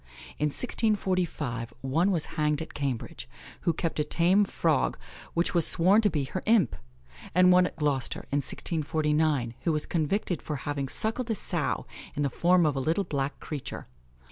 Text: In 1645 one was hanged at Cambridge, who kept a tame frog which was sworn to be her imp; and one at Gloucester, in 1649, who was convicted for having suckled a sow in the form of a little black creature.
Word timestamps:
In 0.39 0.47
1645 0.47 1.75
one 1.81 2.09
was 2.09 2.25
hanged 2.33 2.63
at 2.63 2.73
Cambridge, 2.73 3.29
who 3.61 3.71
kept 3.73 3.99
a 3.99 4.03
tame 4.03 4.45
frog 4.45 4.97
which 5.35 5.53
was 5.53 5.67
sworn 5.67 6.01
to 6.01 6.09
be 6.09 6.23
her 6.23 6.41
imp; 6.47 6.75
and 7.35 7.51
one 7.51 7.67
at 7.67 7.75
Gloucester, 7.75 8.21
in 8.31 8.37
1649, 8.37 9.53
who 9.61 9.71
was 9.71 9.85
convicted 9.85 10.41
for 10.41 10.55
having 10.55 10.87
suckled 10.89 11.29
a 11.29 11.35
sow 11.35 11.85
in 12.15 12.23
the 12.23 12.31
form 12.31 12.65
of 12.65 12.75
a 12.75 12.79
little 12.79 13.03
black 13.03 13.39
creature. 13.39 13.85